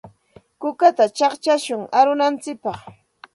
Kukata 0.61 1.05
chaqchashun 1.17 1.83
arunantsikpaq. 1.99 2.79